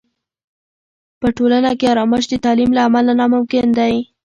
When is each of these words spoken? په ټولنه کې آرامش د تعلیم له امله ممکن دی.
په 1.19 1.27
ټولنه 1.37 1.71
کې 1.79 1.85
آرامش 1.93 2.23
د 2.29 2.33
تعلیم 2.45 2.71
له 2.77 2.81
امله 2.87 3.25
ممکن 3.33 3.67
دی. 3.79 3.95